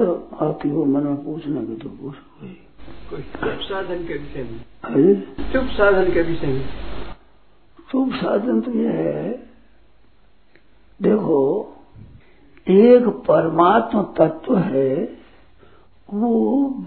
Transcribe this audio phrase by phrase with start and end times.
[0.00, 2.14] बात आती हो मन में पूछने की तो पूछ
[3.10, 3.22] कोई
[3.64, 4.60] साधन के विषय में?
[5.52, 6.68] शुभ साधन के विषय में।
[7.92, 9.30] शुभ साधन तो यह है
[11.00, 11.40] देखो
[12.66, 14.92] एक परमात्मा तत्व है
[16.14, 16.34] वो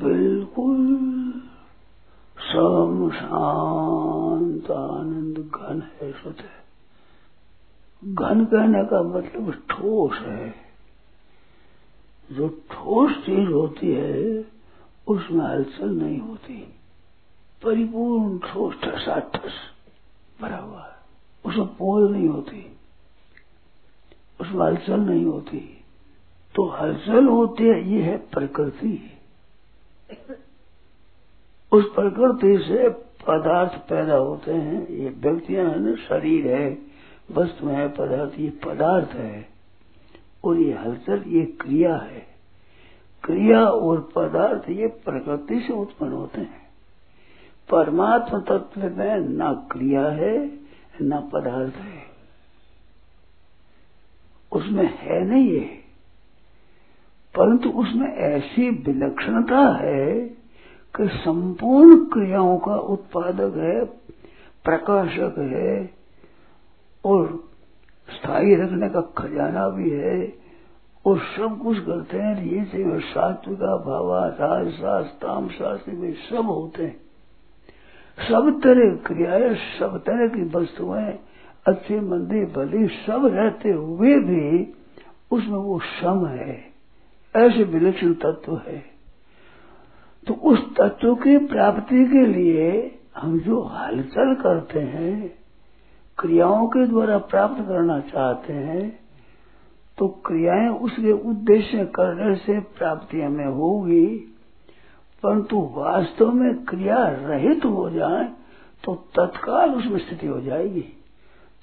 [0.04, 0.86] बिल्कुल
[2.38, 6.58] सम शांत आनंद घन है स्वतः
[8.04, 10.69] घन कहने का मतलब ठोस है।
[12.32, 14.46] जो ठोस चीज़ होती है,
[15.08, 16.74] उसमें हलचल नहीं होती।
[17.64, 19.54] परिपूर्ण ठोस ठसा ठस
[20.42, 20.96] भरा हुआ है।
[21.46, 22.78] उसमें पोल नहीं होती।
[24.42, 25.84] उसमें हलचल नहीं होती।
[26.56, 29.12] तो हलचल होती है, ये है प्रकृति।
[31.72, 32.90] उस प्रकृति से
[33.28, 36.78] पदार्थ पैदा होते हैं। ये व्यक्तियाँ है ना, शरीर है
[37.32, 39.59] वस्तु है, पदार्थ, ये पदार्थ है।
[40.44, 42.28] और ये हलचल, ये क्रिया है।
[43.24, 46.70] क्रिया और पदार्थ, ये प्रकृति से उत्पन्न होते हैं।
[47.72, 50.48] परमात्मा तत्व में न क्रिया है,
[51.02, 52.10] न पदार्थ है।
[54.52, 55.80] उसमें है नहीं ये।
[57.36, 60.20] परंतु उसमें ऐसी विलक्षणता है
[60.96, 63.86] कि संपूर्ण क्रियाओं का उत्पादक है,
[64.64, 65.94] प्रकाशक है
[67.06, 67.49] और
[68.10, 70.34] स्थायी रखने का खजाना भी है।
[71.06, 76.98] और सब कुछ करते हैं, ये से सात्विका भावा राजशास तामशास्त्री में सब होते हैं।
[78.28, 81.20] सब तरह क्रियाएँ, सब तरह की वस्तुएँ,
[81.68, 84.74] अच्छे, मंदी भली सब रहते हुए भी
[85.32, 86.70] उसमें वो सम है।
[87.36, 88.84] ऐसे विलक्षण तत्व है।
[90.28, 95.39] तो उस तत्व की प्राप्ति के लिए हम जो हलचल करते हैं
[96.20, 99.00] क्रियाओं के द्वारा प्राप्त करना चाहते हैं
[99.98, 104.06] तो क्रियाएँ उसके उद्देश्य करने से प्राप्ति हमें होगी।
[105.24, 108.32] परंतु वास्तव में क्रिया रहित हो जाए
[108.84, 110.86] तो तत्काल उसमें स्थिति हो जाएगी।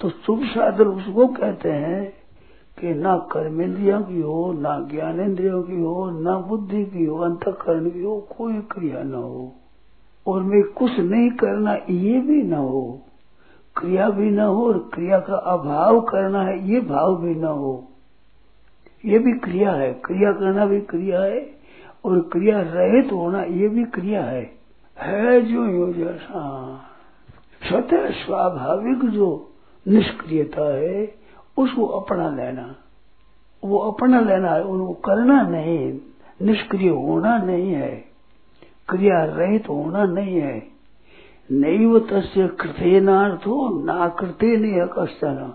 [0.00, 2.12] तो शुभ साधन उसको कहते हैं
[2.80, 8.02] कि ना कर्मेंद्रियों की हो, ना ज्ञानेन्द्रियों की हो, ना बुद्धि की हो, अंतकरण की
[8.02, 9.52] हो, कोई क्रिया न हो।
[10.26, 13.00] और मैं कुछ नहीं करना, ये भी न हो।
[13.76, 17.88] क्रिया भी न हो और क्रिया का अभाव करना है, ये भाव भी न हो।
[19.04, 21.50] ये भी क्रिया है, क्रिया करना भी क्रिया है
[22.04, 24.56] और क्रिया रहित होना ये भी क्रिया है।
[24.98, 26.80] है जो यो जैसा
[27.68, 29.52] स्वतः स्वाभाविक जो
[29.88, 31.14] निष्क्रियता है,
[31.58, 32.74] उसको अपना लेना।
[33.64, 35.98] वो अपना लेना है, उनको करना नहीं,
[36.42, 38.04] निष्क्रिय होना नहीं है।
[38.88, 40.75] क्रिया रहित होना नहीं है।
[41.50, 45.52] नैव तस्य कृतेनार्थो ना कृते नहीं कश्चन।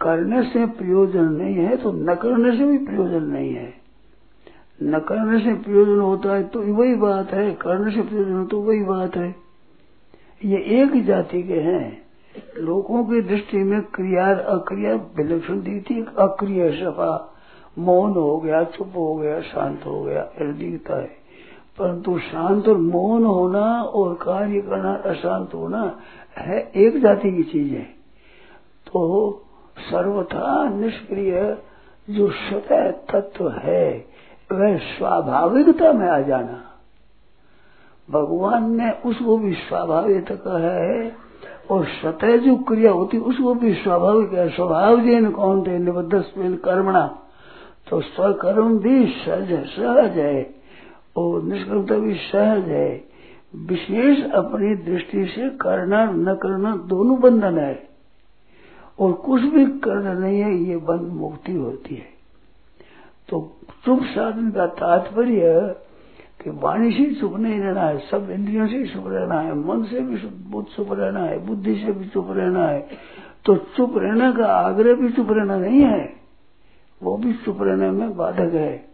[0.00, 3.72] करने से प्रयोजन नहीं है तो न करने से भी प्रयोजन नहीं है।
[4.82, 8.82] न करने से प्रयोजन होता है तो वही बात है, करने से प्रयोजन तो वही
[8.84, 9.34] बात है।
[10.44, 12.02] ये एक जाति के हैं।
[12.58, 17.12] लोगों की दृष्टि में क्रिया अक्रिया विलक्षण दी थी अक्रिय सफ़ा
[17.78, 21.21] मौन हो गया, चुप हो गया, शांत हो गया दिखता है।
[21.78, 25.98] परंतु शांत और मौन होना और कार्य करना, अशांत होना
[26.38, 27.82] है एक जाति की चीज़ है।
[28.92, 29.32] तो
[29.78, 31.58] सर्वथा निष्क्रिय
[32.10, 34.06] जो स्वतः तत्व है,
[34.52, 36.64] वह स्वाभाविकता में आ जाना।
[38.10, 41.16] भगवान ने उसको भी स्वाभाविक कहा है
[41.70, 45.78] और स्वतः जो क्रिया होती, उसको भी स्वाभाविक है। स्वभाव जैन कौन थे?
[45.78, 46.24] निबद्ध
[46.64, 47.18] कर्मणा।
[47.90, 50.61] तो स्वकर्म भी सहज सहज है।
[51.16, 53.04] और निष्कर्मता भी सहज है।
[53.56, 57.88] विशेष अपनी दृष्टि से करना, न करना दोनों बंधन है।
[59.00, 62.12] और कुछ भी करना नहीं है, ये बंध मुक्ति होती है।
[63.28, 65.76] तो चुप साधन का तात्पर्य
[66.42, 70.00] कि वाणी से चुप नहीं रहना है, सब इंद्रियों से चुप रहना है, मन से
[70.00, 70.18] भी
[70.76, 72.88] चुप रहना है, बुद्धि से भी चुप रहना है।
[73.44, 76.12] तो चुप रहने का आग्रह भी चुप रहना नहीं है,
[77.02, 78.91] वो भी चुप रहने में बाधक है।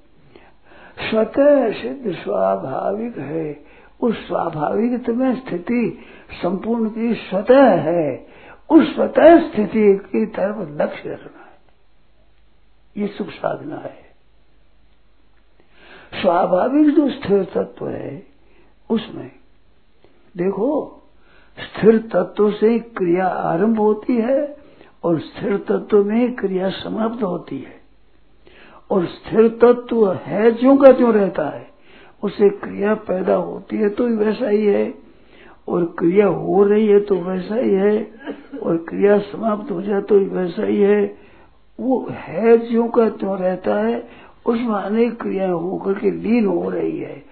[1.00, 3.64] स्वतः सिद्ध स्वाभाविक है।
[4.00, 5.98] उस स्वाभाविक में स्थिति
[6.42, 8.26] संपूर्ण की स्वतः है।
[8.70, 11.58] उस स्वतः स्थिति की तरफ़ लक्ष्य रखना है।
[12.96, 14.08] ये सुख साधना है।
[16.22, 18.26] स्वाभाविक जो स्थिर तत्व है,
[18.90, 19.30] उसमें
[20.36, 21.02] देखो,
[21.58, 24.56] स्थिर तत्व से क्रिया आरंभ होती है
[25.04, 27.77] और स्थिर तत्व में क्रिया समाप्त होती है।
[28.90, 31.67] और स्थिर तत्व है जो का त्यों रहता है,
[32.23, 34.94] उसे क्रिया पैदा होती है तो वैसा ही है।
[35.69, 38.11] और क्रिया हो रही है तो वैसा ही है,
[38.62, 41.17] और क्रिया समाप्त हो जाए तो वैसा ही है।
[41.81, 44.08] वो है जो का त्यों रहता है,
[44.46, 47.23] उसमें अनेक क्रियाएँ होकर के लीन हो रही है।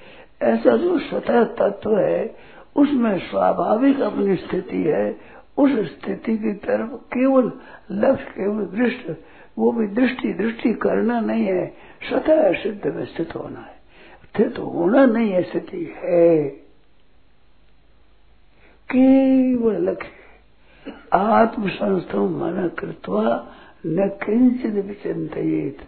[0.43, 2.37] ऐसा जो स्वतः तत्व है,
[2.77, 5.17] उसमें स्वाभाविक अपनी स्थिति है।
[5.59, 7.53] उस स्थिति की तरफ़ केवल
[7.91, 9.13] लक्ष्य, केवल दृष्टि
[9.59, 11.75] वो भी दृष्टि दृष्टि करना नहीं है।
[12.09, 13.77] स्वतः सिद्ध में स्थित होना है।
[14.25, 16.49] स्थित होना नहीं है, स्थिति है।
[18.95, 20.09] केवल लक्ष्य
[21.13, 23.53] आत्मसंस्थम मन कृत्वा
[23.87, 25.79] न किंचित भी चिंतित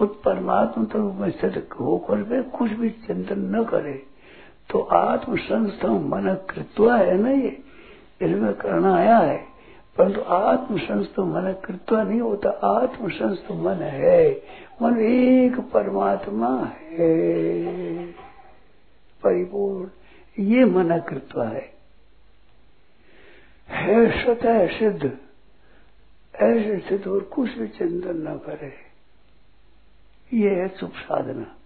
[0.00, 4.02] उस परमात्मा तक में स्थित होकर के कुछ भी चिंतन न करे।
[4.70, 7.62] तो आत्मसंस्थम मन कृत्वा है ना ये?
[8.22, 9.55] इसमें करना आया है।
[9.98, 14.42] परंतु आत्मसंस तो मन कृत्वा नहीं होता, आत्मसंस तो मन है,
[14.82, 18.06] मन एक परमात्मा है।
[19.22, 19.88] परिपूर्ण,
[20.44, 21.74] ये मन कृत्वा है।
[23.68, 25.18] है स्वतः सिद्ध,
[26.36, 28.72] ऐसे सिद्ध और कुछ भी चिंतन न करे।
[30.32, 31.56] ये है चुप साधना।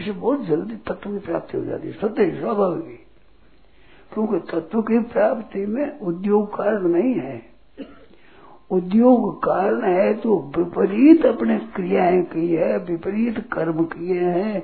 [0.00, 3.06] इसे बहुत जल्दी तत्व की प्राप्ति हो जाती है, सत्य स्वाभाविक
[4.14, 7.53] क्योंकि तत्व की प्राप्ति में उद्योग कारण नहीं है।
[8.70, 14.62] उद्योग कारण है तो विपरीत अपने क्रियाएँ की है, विपरीत कर्म किए हैं।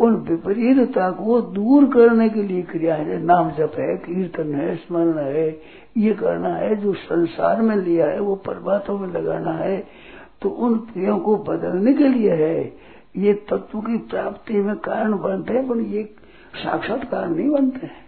[0.00, 5.18] उन विपरीतता को दूर करने के लिए क्रिया है। नाम जप है, कीर्तन है, स्मरण
[5.18, 5.48] है,
[5.96, 9.84] ये करना है, जो संसार में लिया है, वो परमात्मा में लगाना है।
[10.42, 12.64] तो उन क्रियाओं को बदलने के लिए है।
[13.16, 16.02] ये तत्व की प्राप्ति में कारण बनते हैं, पर ये
[16.54, 18.02] साक्षात कारण नहीं बनते हैं।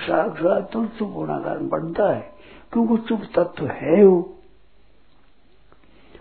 [0.00, 2.32] साक्षात तो चुप होना कारण बनता है,
[2.72, 4.36] क्योंकि चुप तत्व है वो।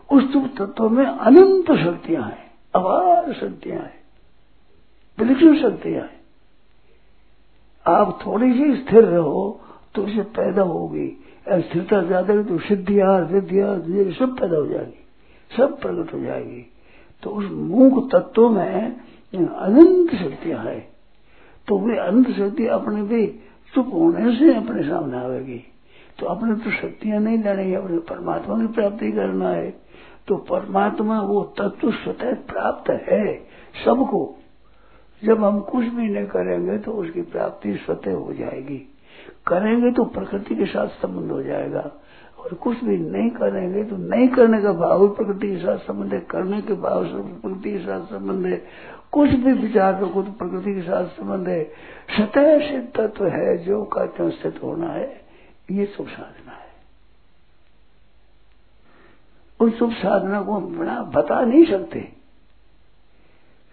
[0.09, 3.97] उस चुप तत्व में अनंत शक्तियाँ हैं, अपार शक्तियाँ हैं
[5.17, 6.17] विलक्षण शक्तियाँ हैं।
[7.85, 9.59] आप थोड़ी सी स्थिर रहो
[9.95, 11.07] तो इसे पैदा होगी
[11.47, 13.67] स्थिरता ज़्यादा तो सिद्धिया सिद्धिया
[14.15, 14.99] सब पैदा हो जाएगी,
[15.51, 16.65] सब प्रकट हो जाएगी।
[17.23, 18.95] तो उस मूक तत्व में
[19.33, 20.81] अनंत शक्तियाँ हैं।
[21.67, 23.25] तो वे अनंत शक्ति अपने भी
[23.73, 25.63] चुप होने से अपने सामने आवेगी।
[26.19, 29.69] तो अपने तो शक्तियाँ नहीं लेनी अपने परमात्मा की प्राप्ति करना है।
[30.27, 33.33] तो परमात्मा वो तत्व स्वतः प्राप्त है
[33.85, 34.35] सबको।
[35.23, 38.77] जब हम कुछ भी नहीं करेंगे तो उसकी प्राप्ति स्वतः हो जाएगी।
[39.47, 41.91] करेंगे तो प्रकृति के साथ संबंध हो जाएगा।
[42.39, 46.19] और कुछ भी नहीं करेंगे तो नहीं करने का भाव प्रकृति के साथ संबंध है।
[46.19, 48.61] करने के भाव से प्रकृति के साथ संबंध है।
[49.11, 51.63] कुछ भी विचार रखो तो प्रकृति के साथ संबंध है।
[52.19, 55.18] सतह से तत्व है जो कहते स्थित होना है।
[55.71, 56.67] ये शुभ साधना है।
[59.59, 61.99] उस शुभ साधना को बना बता नहीं सकते।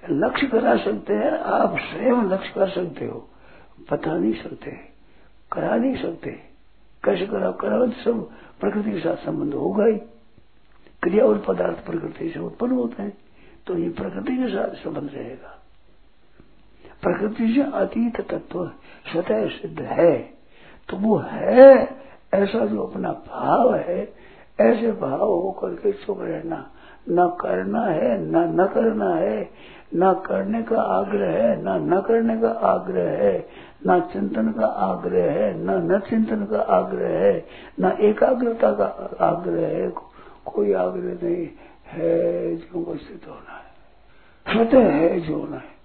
[0.03, 3.29] लक्ष्य करा सकते हैं, आप स्वयं लक्ष्य कर सकते हो।
[3.93, 4.71] बता नहीं सकते,
[5.53, 6.31] करा नहीं सकते।
[7.05, 8.29] कैसे करा करा तो सब
[8.61, 9.99] प्रकृति के साथ संबंध होगा ही।
[11.03, 13.13] क्रिया और पदार्थ प्रकृति से उत्पन्न होते हैं
[13.67, 15.59] तो ये प्रकृति के साथ संबंध रहेगा।
[17.03, 18.67] प्रकृति से अतीत तत्व
[19.13, 20.36] स्वतः सिद्ध है।
[20.89, 21.89] तो वो है,
[22.35, 24.13] ऐसा जो अपना भाव है,
[24.61, 26.71] ऐसे भाव होकर के चुप रहना।
[27.09, 29.51] न करना है, न न करना है,
[29.95, 33.49] न करने का आग्रह है, न न करने का आग्रह है,
[33.87, 37.47] न चिंतन का आग्रह है, न न चिंतन का आग्रह है,
[37.81, 39.93] न एकाग्रता का आग्रह है।
[40.47, 41.49] कोई आग्रह नहीं
[41.87, 43.67] है जो उपस्थित होना है।
[44.57, 45.77] स्वतः है जो होना है।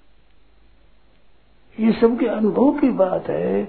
[1.79, 3.63] ये सबके अनुभव की बात है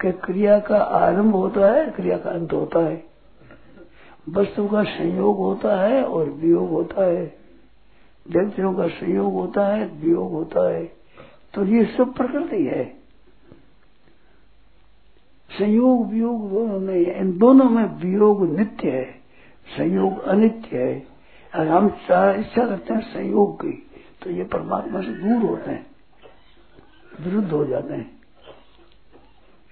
[0.00, 3.04] कि क्रिया का आरंभ होता है, क्रिया का अंत होता है।
[4.28, 7.36] वस्तु का संयोग होता है और वियोग होता है।
[8.26, 10.84] व्यक्तियों का संयोग होता है, वियोग होता है।
[11.54, 12.84] तो ये सब प्रकृति है।
[15.50, 19.04] संयोग, वियोग दोनों है इन दोनों में वियोग नित्य है,
[19.68, 21.06] संयोग अनित्य है।
[21.52, 23.72] अगर हम इच्छा करते हैं संयोग की
[24.22, 25.86] तो ये परमात्मा से दूर होते हैं,
[27.20, 28.13] विरुद्ध हो जाते हैं।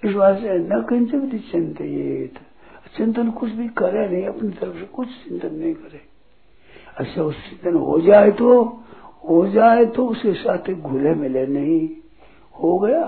[0.04, 2.38] इस बात से न किंचित चिंतित
[2.96, 6.00] चिंतन कुछ भी करे नहीं, अपनी तरफ़ से कुछ चिंतन नहीं करे।
[6.96, 8.62] अच्छा उस चिंतन हो जाए तो
[9.28, 11.88] हो जाए तो उसके साथ घुले मिले नहीं।
[12.62, 13.02] हो गया,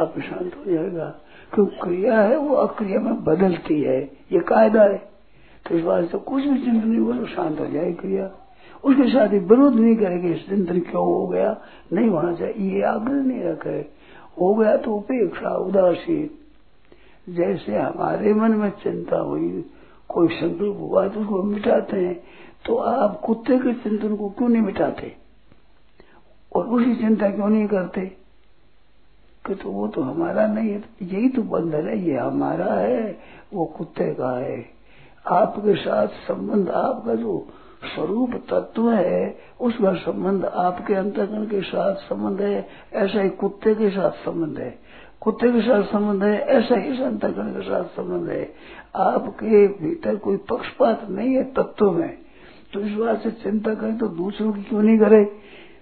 [0.00, 1.20] आप शांत हो जाएगा।
[1.54, 1.66] क्यों?
[1.66, 4.02] क्रिया है, वो अक्रिया में बदलती है,
[4.32, 4.98] ये कायदा है।
[5.68, 8.30] तो इस बात से कुछ भी चिंतन नहीं हुआ तो शांत हो जाए क्रिया।
[8.84, 11.60] उसके साथ ही विरोध नहीं करेगी चिंतन क्यों हो गया?
[11.92, 13.97] नहीं होना चाहिए, ये आग्रह नहीं रखे।
[14.40, 16.30] हो गया तो उपेक्षा, उदासीन।
[17.34, 19.64] जैसे हमारे मन में चिंता हुई,
[20.08, 22.22] कोई संकल्प हुआ तो उसको मिटाते हैं
[22.66, 25.16] तो आप कुत्ते के चिंतन को क्यों नहीं मिटाते?
[26.56, 28.06] और उसी चिंता क्यों नहीं करते?
[29.46, 33.18] कि तो वो तो हमारा नहीं है, यही तो बंधन है, ये हमारा है,
[33.54, 34.66] वो कुत्ते का है।
[35.30, 37.48] आपके साथ संबंध, आपका जो
[37.84, 43.90] स्वरूप तत्व है, उसका संबंध आपके अंतकरण के साथ संबंध है, ऐसा ही कुत्ते के
[43.90, 44.78] साथ संबंध है।
[45.20, 48.54] कुत्ते के साथ संबंध है, ऐसा ही इस के साथ संबंध है।
[48.96, 52.18] आपके भीतर कोई पक्षपात नहीं है तत्व में।
[52.72, 55.36] तो इस बात से चिंता करें तो दूसरों की क्यों नहीं करे?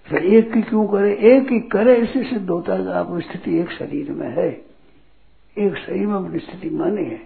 [0.05, 1.13] फिर एक की क्यों करे?
[1.13, 4.65] एक ही करे इससे सिद्ध होता है आप स्थिति एक शरीर में है।
[5.57, 7.21] एक शरीर में अपनी स्थिति मानी है।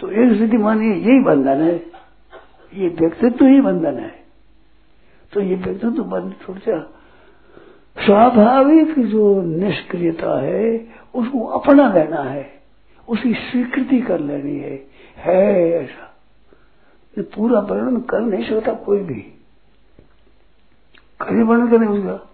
[0.00, 1.99] तो एक स्थिति मानी है, यही बंधन है।
[2.74, 4.14] ये व्यक्तित्व ही बंधन है।
[5.32, 6.80] तो ये व्यक्तित्व बंध छूट जा
[8.04, 12.60] स्वाभाविक जो निष्क्रियता है, उसको अपना लेना है
[13.08, 14.86] उसकी स्वीकृति कर लेनी है।
[15.16, 16.06] है ऐसा।
[17.18, 19.20] पूरा वर्णन कर नहीं सकता कोई भी।
[21.20, 22.30] कभी वर्णन करने उसका।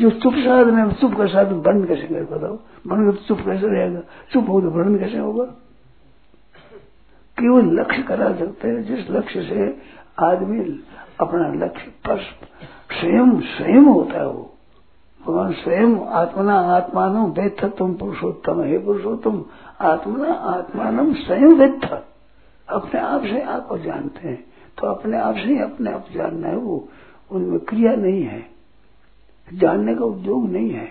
[0.00, 3.66] जो चुप साधन है चुप का साधन वर्णन कैसे कर बताओ वर्णन तो चुप कैसे
[3.66, 4.00] रहेगा?
[4.32, 5.54] चुप हो तो वर्णन कैसे होगा?
[7.40, 8.82] केवल लक्ष्य करा सकते हैं?
[8.82, 9.78] जिस लक्ष्य से
[10.24, 10.80] आदमी
[11.20, 11.92] अपना लक्ष्य
[13.00, 14.52] स्वयं स्वयं होता है वो।
[15.26, 19.44] भगवान स्वयं आत्मना आत्मान वेत्थ तुम पुरुषोत्तम। हे पुरुषोत्तम,
[19.80, 21.90] आत्मना आत्मान स्वयं वेत्थ
[22.68, 24.44] अपने आप से आपको जानते हैं।
[24.78, 26.88] तो अपने आप से ही अपने आप जानना है वो।
[27.30, 28.46] उनमें क्रिया नहीं है।
[29.54, 30.86] जानने का उद्योग नहीं है।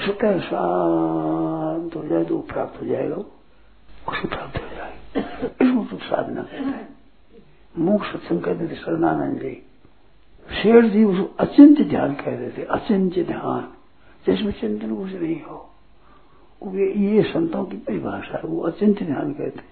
[0.00, 4.67] स्वतः शांत हो जाए तो प्राप्त हो जाएगा उसे प्राप्त हो
[5.20, 6.88] तो साधना हैं
[7.74, 9.54] मुख सत्संग कहते थे शरणानंद जी
[10.48, 13.64] शेर जी उसको अचिंत ध्यान कहते थे अचिंत ध्यान
[14.26, 15.64] जिसमें चिंतन कुछ नहीं हो
[16.62, 19.62] ये, ये संतों की परिभाषा है वो अचिंत ध्यान कहते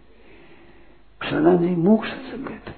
[1.20, 2.74] शरणानंद जी मुख सत्संग कहते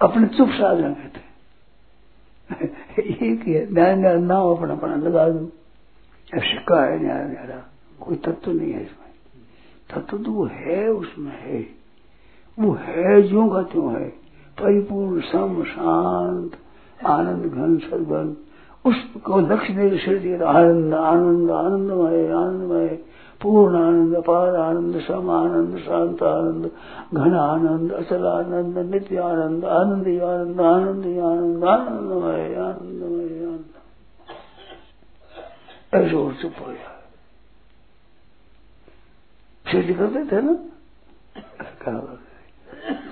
[0.00, 1.28] अपने चुप साधना कहते
[2.50, 5.46] एक ही है ध्यान ना हो अपना अपना लगा दो
[6.32, 7.64] सिक्का है न्यारा न्यारा
[8.00, 9.09] कोई तत्व नहीं है इसमें
[9.94, 11.66] तत्व तो वो है उसमें है।
[12.58, 14.08] वो है जो का त्यों है।
[14.60, 16.50] परिपूर्ण, सम, शांत,
[17.06, 18.36] आनंद, घन सदघन
[18.84, 22.88] उसको लक्ष्य दे सिर आनंद आनंद, आनंदमय आनंदमय।
[23.42, 26.70] पूर्ण आनंद, अपार आनंद, सम आनंद, शांत आनंद,
[27.14, 33.64] घन आनंद, अचल आनंद, नित्य आनंद आनंद आनंद आनंद आनंद, आनंदमय आनंदमय, आनंद।
[35.94, 36.99] ऐसे और चुप हो गया।
[39.72, 40.54] सिद्ध करते थे ना?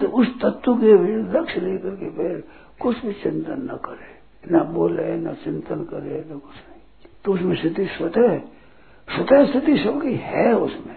[0.01, 2.45] तो उस तत्व के लक्ष्य लेकर के फिर
[2.81, 4.19] कुछ भी चिंतन न करे।
[4.53, 6.81] न बोले, न चिंतन करे, न कुछ नहीं।
[7.25, 8.39] तो उसमें स्थिति स्वतः
[9.09, 10.97] स्वतः स्थिति सबकी है उसमें।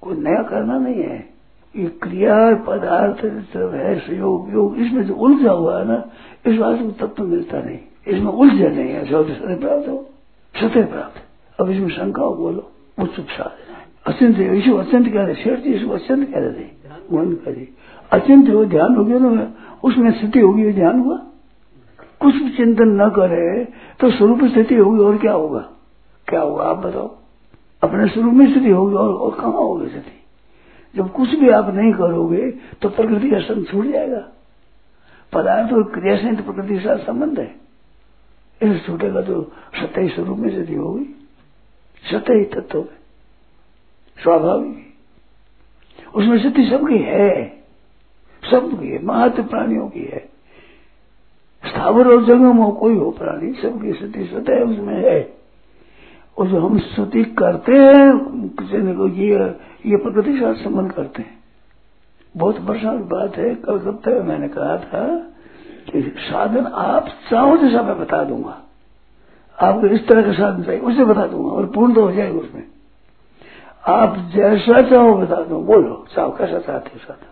[0.00, 1.28] कोई नया करना नहीं है।
[1.76, 3.18] ये क्रिया, पदार्थ,
[3.52, 6.10] सब है सहयोग योग इसमें जो उलझा हुआ है ना,
[6.46, 10.10] इस बात में तत्व मिलता नहीं। इसमें उलझे नहीं है। सत्य प्राप्त हो।
[10.56, 11.22] सत्य प्राप्त।
[11.60, 13.69] अब इसमें शंका बोलो, वो चुप साधन
[14.06, 16.68] अचिंत यीशु अत्यंत कह रहे शेर जी इसको अत्यंत कह रहे थे
[17.12, 17.68] मन करे
[18.12, 19.52] अचिंत हो ध्यान हो गया ना
[19.84, 21.16] उसमें स्थिति होगी ध्यान हुआ।
[22.20, 23.64] कुछ भी चिंतन न करे
[24.00, 25.60] तो स्वरूप स्थिति होगी और क्या होगा?
[26.28, 27.08] क्या होगा आप बताओ।
[27.82, 30.18] अपने स्वरूप में स्थिति होगी और, और कहाँ होगी स्थिति?
[30.94, 32.50] जब कुछ भी आप नहीं करोगे
[32.82, 34.20] तो प्रकृति का संग छूट जाएगा।
[35.32, 37.54] पदार्थ और क्रिया से तो प्रकृति के साथ संबंध है।
[38.60, 39.42] इस छूटेगा तो
[39.74, 41.04] सत्य स्वरूप में स्थिति होगी।
[42.04, 42.99] सत्य तत्व है।
[44.22, 44.86] स्वाभाविक।
[46.16, 47.62] उसमें स्थिति सबकी है।
[48.50, 50.28] सबकी है, महत्व प्राणियों की है।
[51.66, 55.34] स्थावर और जंगम हो, कोई हो प्राणी, सबकी स्थिति सतह उसमें है।
[56.38, 59.28] और जो हम स्तुति करते हैं, किसी ने को ये
[59.86, 61.40] ये प्रकृति साथ संबंध करते हैं।
[62.36, 65.18] बहुत वर्षा बात है कल सप्ताह मैंने कहा था
[65.92, 68.62] कि साधन आप चाहो जैसा मैं बता दूँगा
[69.60, 72.62] आपको इस तरह का साधन चाहिए उसे बता दूँगा और पूर्ण तो हो जाएगा उसमें
[73.84, 77.26] आप जैसा चाहो बता दो। बोलो, चाहो, कैसा चाहते हो साधन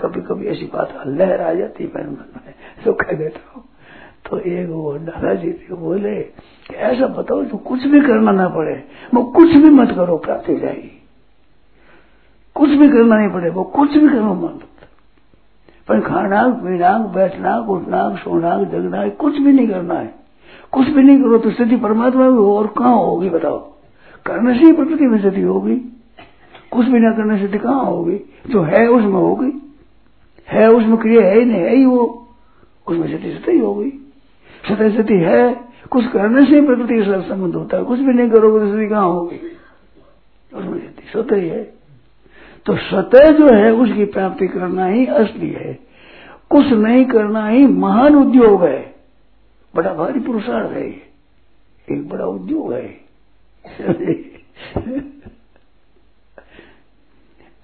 [0.00, 3.64] कभी कभी ऐसी बात, लहर आ जाती है मन में तो कह देता हूँ।
[4.30, 6.32] तो एक वो दादाजी थे, बोले
[6.74, 11.02] ऐसा बताओ जो कुछ भी करना ना पड़े, वो कुछ भी मत करो, प्राप्ति जाएगी।
[12.54, 14.60] कुछ भी करना नहीं पड़े, वो कुछ भी करो, मत।
[15.88, 20.14] पर खाना पीना बैठना उठना सोना जगना कुछ भी नहीं करना है।
[20.72, 23.71] कुछ भी नहीं करो तो स्थिति परमात्मा में और कहाँ होगी, बताओ।
[24.26, 25.76] करने से ही प्रकृति में स्थिति होगी
[26.70, 29.52] कुछ भी ना करने से कहाँ होगी जो है उसमें होगी
[30.48, 32.28] है उसमें क्रिया है ही नहीं, है ही वो।
[32.88, 33.90] उसमें स्थिति ही होगी
[34.68, 35.60] सत्य स्थिति है,
[35.90, 38.72] कुछ करने से ही प्रकृति के साथ संबंध होता है। कुछ भी नहीं करोगे तो
[38.72, 39.36] स्थिति कहाँ होगी?
[40.54, 41.64] उसमें स्थिति सत्य ही है।
[42.66, 45.78] तो सतह जो है, उसकी प्राप्ति करना ही असली है।
[46.50, 48.94] कुछ नहीं करना ही महान उद्योग है।
[49.76, 50.86] बड़ा भारी पुरुषार्थ है
[51.92, 53.00] एक बड़ा उद्योग है।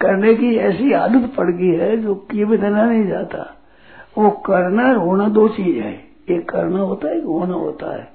[0.00, 3.56] करने की ऐसी आदत पड़ गई है जो किए बिना नहीं जाता।
[4.18, 8.12] वो करना होना दो चीज़ है। एक करना होता है होना होता है।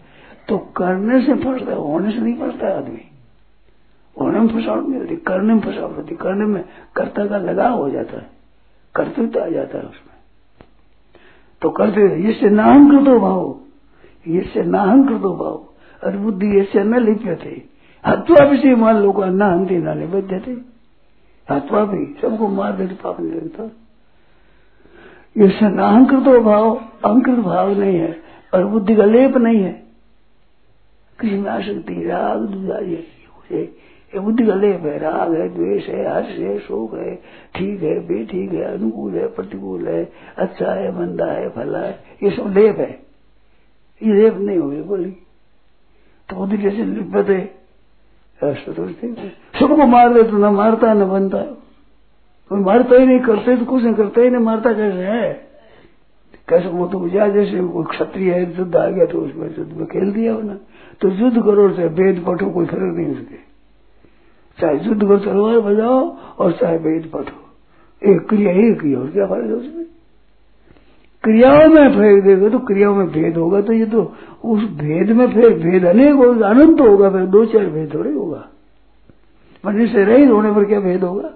[0.48, 3.12] तो करने से फंसता है, होने से नहीं फंसता आदमी।
[4.22, 7.90] होने में फंसावट नहीं होती, करने में फंसावट होती। करने में कर्ता का लगाव हो
[7.90, 8.30] जाता है।
[8.96, 10.14] कर्तव्य आ जाता है उसमें।
[11.62, 13.60] तो करते इससे नाहम कृतो भाव।
[14.28, 15.66] इससे नाहम कृतो भाव।
[16.04, 17.73] और बुद्धि इससे न लिप्य थे।
[18.04, 20.52] हत्वा भी मान लो का न हंती न निबद्ध थे
[21.48, 23.70] हत्वा भी सबको मार देते पाप नहीं लगता
[25.36, 28.22] इससे नाहंकृतो भाव, अंकृत भाव नहीं है,
[28.54, 29.72] और बुद्धि का लेप नहीं है।
[31.20, 32.82] किसी में आसक्ति, राग
[34.14, 37.16] ये बुद्धि का लेप है, राग है, द्वेष है, हर्ष है, शोक है,
[37.56, 40.04] ठीक है, बेठीक है, अनुकूल है, प्रतिकूल है
[40.38, 42.92] अच्छा है, मंदा है, फला है, ये सब लेप है।
[44.02, 45.12] ये लेप नहीं हो बोली
[46.30, 47.63] तो बुद्धि जैसे लिपत है।
[48.44, 51.42] सुख को मार दे तो न मारता न बनता
[52.52, 55.32] कोई मारता ही नहीं करते तो कुछ नहीं करते ही नहीं मारता कैसे है
[56.48, 59.86] कैसे वो तो जा जैसे कोई क्षत्रिय है युद्ध आ गया तो उसमें युद्ध में
[59.88, 60.58] खेल दिया ना
[61.02, 63.38] तो युद्ध करो चाहे वेद पठो कोई फ़र्क नहीं उसके
[64.58, 66.00] चाहे युद्ध करो तलवार बजाओ
[66.38, 69.86] और चाहे वेद पठो एक क्रिया एक ही और क्या है उसमें
[71.24, 74.02] क्रियाओं में फेंक देगा तो क्रियाओं में भेद होगा तो ये तो
[74.46, 78.44] उस भेद में फिर भेद अनेक होगा अनंत होगा, फिर दो चार भेद थोड़े होगा।
[79.64, 81.30] मनुष्य से रहित होने पर क्या भेद होगा?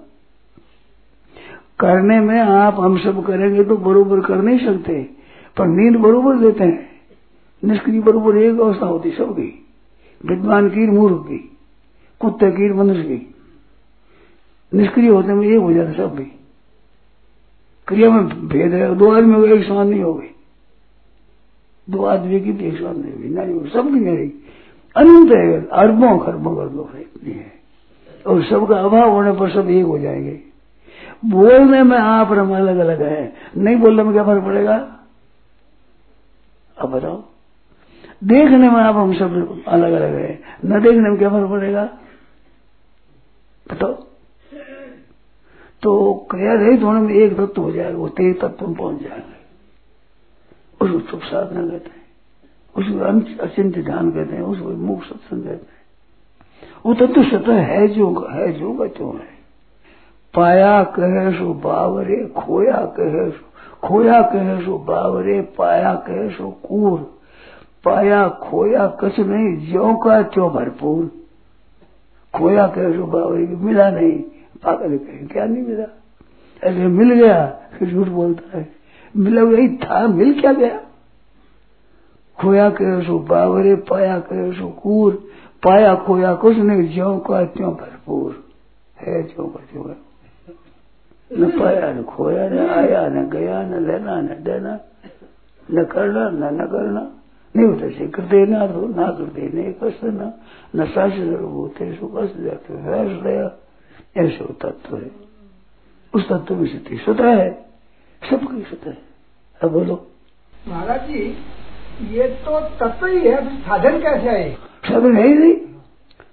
[1.80, 5.02] करने में आप हम सब करेंगे तो बरोबर कर नहीं सकते,
[5.56, 6.88] पर नींद बरोबर देते हैं।
[7.62, 9.48] निष्क्रिय बरोबर एक अवस्था होती सबकी
[10.24, 11.38] विद्वान की मूर्ख की
[12.20, 13.34] कुत्ते की मनुष्य की
[14.72, 16.32] निष्क्रिय होते में एक हो जाता, सब भी
[17.88, 20.34] क्रिया में भेद है। दो आदमी एक समान नहीं होगी
[21.90, 24.30] दो आदमी की एक समान नहीं होगी। नहीं होगी सबकी नहीं
[24.96, 27.52] अनंत है। अरबों, खरबों इतनी है।
[28.26, 30.40] और सबका अभाव होने पर सब एक हो जाएँगे।
[31.24, 34.98] बोलने में आप हम अलग अलग है। नहीं बोलने में क्या फ़र्क पड़ेगा?
[36.78, 37.24] अब बताओ।
[38.24, 41.84] देखने में आप हम सब अलग अलग है। न देखने में क्या फ़र्क पड़ेगा?
[43.72, 44.07] बताओ।
[45.82, 49.38] तो क्रिया रहित होने में एक तत्व हो जाएगा, वो तेज तत्व में पहुँच जाएँगे।
[50.84, 51.98] उसको चुप साधना कहते हैं
[52.76, 55.78] उसको अचिंत ध्यान कहते हैं उसको मुख सत्संग कहते हैं।
[56.86, 59.38] वो तत्व सतह है जो है जो क्यों है।
[60.34, 63.44] पाया कहे सो बावरे, खोया कहे सो
[63.88, 67.18] खोया कहे सो बावरे, पाया कहे सो कूर।
[67.84, 71.10] पाया, खोया कछ नहीं, ज्यो का त्यों भरपूर।
[72.34, 74.22] खोया कहे सो बावरे, मिला नहीं।
[74.64, 75.84] पागल कहे, क्या नहीं मिला?
[76.64, 78.68] ऐसे मिल गया, फिर झूठ बोलता है।
[79.16, 80.80] मिला यही था, मिल क्या गया?
[82.40, 85.14] खोया कहे सो बावरे, पाया कहे सो कूर,
[85.62, 88.44] पाया खोया कुछ नहीं, ज्यो का त्यों भरपूर।
[89.00, 89.84] है ज्यो का त्यों
[91.32, 94.80] न पाया, न खोया, न आया, न गया, न लेना, न देना,
[95.70, 97.10] न करना, न न करना।
[97.56, 100.32] नहीं होता से करते ना तो ना करते, नहीं कष्ट न।
[100.76, 103.67] न शास्त्र होते, सो कष्ट जाते वैस गया।
[104.18, 105.10] ऐसे तत्व है।
[106.14, 107.50] उस तत्व में स्थिति स्वतः है।
[108.22, 108.98] सबकी स्वतः है।
[109.62, 110.06] अब बोलो।
[110.68, 111.22] महाराज जी
[112.10, 114.54] ये तो तत्व ही है साधन कैसे है?
[114.84, 115.56] साधन है ही नहीं।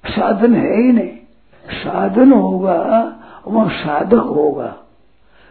[0.05, 1.17] साधन है ही नहीं।
[1.65, 2.79] साधन होगा
[3.47, 4.67] वह साधक होगा।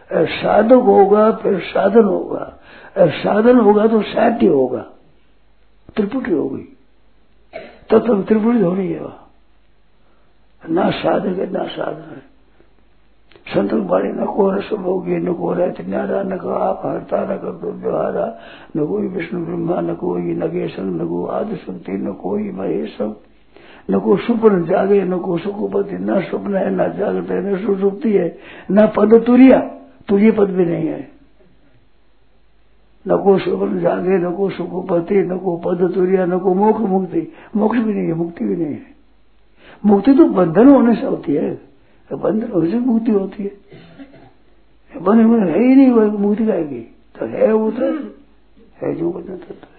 [0.09, 2.53] साधक होगा फिर साधन होगा।
[2.97, 4.81] साधन होगा तो साध्य होगा।
[5.95, 6.77] त्रिपुटी होगी
[7.89, 9.19] तत्व त्रिपुटी हो रही है वह।
[10.69, 12.23] ना साधक है ना साधन है
[13.47, 17.37] संत बाड़ी न को रस भोगी न को रहते न्यारा न को आप हरता न
[17.37, 18.25] कर दो व्यवहारा
[18.77, 23.13] न कोई विष्णु ब्रह्मा न कोई नगेशन न को आदि शक्ति न कोई महेशम
[23.89, 28.13] न को सुपन जागे न को सुखपति न स्वप्न है न जागृत है न सुसुप्ति
[28.13, 28.27] है
[28.71, 29.59] न पद तुरिया
[30.09, 30.99] तुझे पद भी नहीं है
[33.05, 37.27] न को सुपन जागे न को सुखपति न को पद तुरिया न को मोक्ष मुक्ति
[37.55, 38.94] मोक्ष भी नहीं है मुक्ति भी नहीं है
[39.85, 41.55] मुक्ति तो बंधन होने से होती है।
[42.09, 43.51] तो बंधन होने से मुक्ति होती है।
[45.01, 46.81] बंधन में है ही नहीं, वो मुक्ति जाएगी।
[47.19, 47.85] तो है वो तो
[48.81, 49.73] है जो बंधन तत्व है।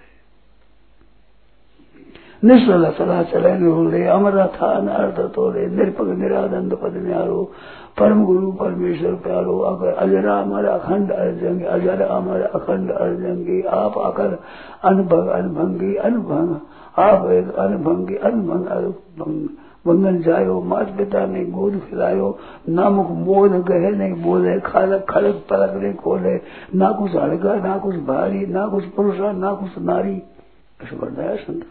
[2.45, 7.53] निश्चल सला चले निरोले अमरा था नारद तोले निरपक निरानंद पद न्यारो,
[7.99, 14.39] परम गुरु परमेश्वर प्यारो अगर अजरा अमर अखंड अर्जंगी, अजर अमर अखंड अर्जंगी, आप अकर
[14.85, 16.57] अनभग, अनभंगी, अनभंग,
[16.99, 19.49] आप एक अनभंगी, अनभंग अनभंग।
[19.87, 22.29] बंधन जायो मात पिता ने गोद खिलायो
[22.69, 26.35] ना मुख मोद गहे नहीं बोले खालक खड़क पलक नहीं खोले
[26.75, 30.17] ना कुछ हड़का ना कुछ भारी ना कुछ पुरुषा ना कुछ नारी।
[30.81, 31.65] ऐसा बताया संत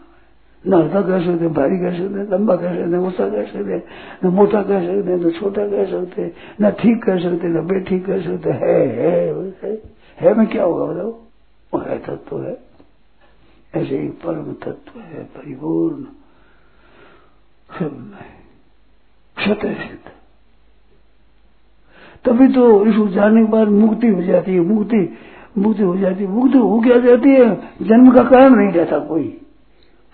[0.64, 3.76] न हल्का कह सकते भारी कह सकते लंबा कह सकते ऊँचा कह सकते
[4.24, 8.20] न मोटा कह सकते न छोटा कह सकते न ठीक कह सकते न बेठीक कह
[8.20, 9.12] सकते। है है
[9.62, 9.72] है,
[10.20, 11.80] है में क्या होगा बताओ?
[11.80, 12.56] है तत्व है।
[13.74, 16.04] ऐसे ही परम तत्व है परिपूर्ण।
[17.72, 20.10] सब में सत्य सिद्ध
[22.24, 25.14] तभी तो इसको जानने के बाद मुक्ति हो जाती है, मुक्ति
[25.58, 27.54] मुक्ति हो जाती है। मुक्ति हो क्या जाती है?
[27.82, 29.40] जन्म का कारण नहीं रहता कोई।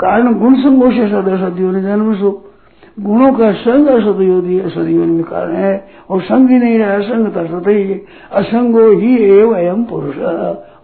[0.01, 2.53] कारण गुण संगो से सदस्य ने जन्म सो।
[3.01, 7.61] गुणों का संग असदयोगी असदयोन में कारण है। और संग ही नहीं रहा असंग था
[7.61, 7.95] सतही
[8.33, 10.17] असंगो ही एवं अयम पुरुष।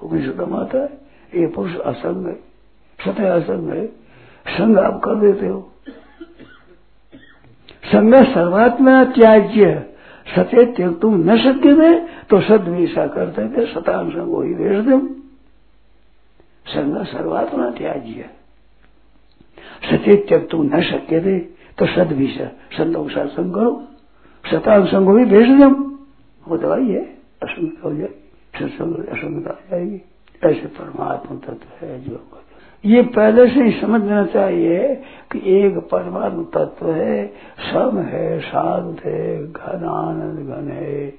[0.02, 1.00] उपनिषद माता है,
[1.34, 2.34] ये पुरुष असंग है।
[3.04, 3.86] सतह असंग है।
[4.48, 5.67] संग आप कर देते हो।
[7.88, 9.84] संग सर्वात्मा त्याज्य।
[10.26, 11.90] सत्य त्यक तुम न सत्य दे
[12.30, 12.64] तो सद
[13.14, 14.98] करते थे सतांग संग ही भेज दो।
[16.66, 18.28] संग सर्वात्मा त्याज्य।
[19.90, 21.38] सत्य त्यक तुम न सत्य दे
[21.78, 22.12] तो सद
[23.10, 23.72] साथ संग करो।
[24.44, 25.68] सतांग संग भी भेज दो।
[26.42, 27.02] वो दवाई है
[27.42, 30.00] असंगता हो जाएगी सत्संग असंगता हो जाएगी।
[30.42, 32.16] ऐसे परमात्मा तत्व है जो
[32.84, 37.26] ये पहले से ही समझना चाहिए कि एक परमात्मा तत्व है,
[37.60, 41.14] सम है, शांत है, घन आनंद, घन है।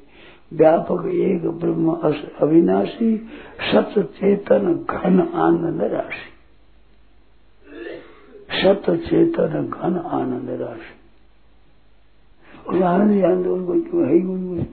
[0.53, 1.91] व्यापक एक ब्रह्म
[2.41, 3.29] अविनाशी
[3.73, 6.33] सत्य चेतन घन आनंद राशि।
[8.63, 10.95] सत्य चेतन घन आनंद राशि।
[12.69, 14.63] और आनंद आंदोलन, कोई क्यों है कोई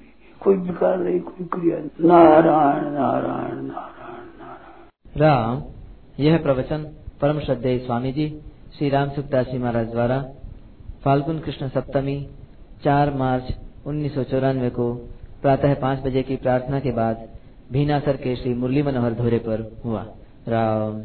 [0.40, 0.56] कोई?
[0.56, 1.76] विकार नहीं, कोई क्रिया
[2.08, 5.75] नारायण नारायण नारायण नारायण। राम।
[6.20, 6.84] यह प्रवचन
[7.20, 8.28] परम श्रद्धेय स्वामी जी
[8.78, 10.18] श्री राम सुखदास जी महाराज द्वारा
[11.04, 12.16] फाल्गुन कृष्ण सप्तमी
[12.86, 13.52] 4 मार्च
[13.86, 14.94] उन्नीस सौ चौरानवे को
[15.42, 17.28] प्रातः पाँच बजे की प्रार्थना के बाद
[17.72, 20.06] भीनासर के श्री मुरली मनोहर धोरे पर हुआ।
[20.48, 21.02] राम।